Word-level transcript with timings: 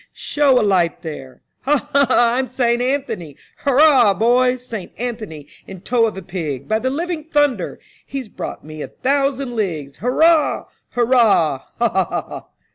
Show 0.15 0.59
a 0.59 0.65
light 0.65 1.03
there. 1.03 1.43
Ha! 1.61 1.77
ha! 1.77 2.05
ha! 2.09 2.35
I'm 2.35 2.47
Saint 2.47 2.81
Anthony. 2.81 3.37
Hurrah! 3.57 4.15
boys. 4.15 4.65
Saint 4.65 4.91
Anthony 4.97 5.45
in 5.67 5.81
tow 5.81 6.07
of 6.07 6.17
a 6.17 6.23
pig, 6.23 6.67
by 6.67 6.79
the 6.79 6.89
living 6.89 7.25
thunder! 7.25 7.79
He's 8.03 8.27
brought 8.27 8.65
me 8.65 8.81
a 8.81 8.87
thousand 8.87 9.55
leagues. 9.55 9.97
Hurrah! 9.99 10.65
hurrah! 10.93 11.65
Ha! 11.77 11.87
ha! 11.89 12.07
ha 12.19 12.45